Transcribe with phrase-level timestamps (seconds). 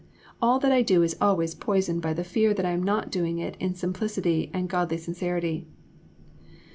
[0.41, 3.37] All that I do is always poisoned by the fear that I am not doing
[3.37, 5.67] it in simplicity and godly sincerity."